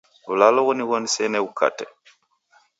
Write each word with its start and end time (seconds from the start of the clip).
W'ulalo 0.27 0.61
nigho 0.73 0.95
nisene 0.99 1.37
ghukate. 1.43 1.85